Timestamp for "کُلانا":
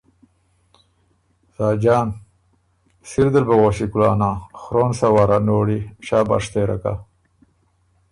3.91-4.31